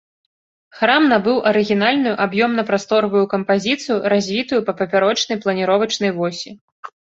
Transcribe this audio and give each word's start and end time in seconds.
Храм 0.77 1.03
набыў 1.11 1.37
арыгінальную 1.49 2.15
аб'ёмна-прасторавую 2.25 3.23
кампазіцыю, 3.35 4.01
развітую 4.17 4.61
па 4.73 4.77
папярочнай 4.83 5.37
планіровачнай 5.47 6.11
восі. 6.21 6.49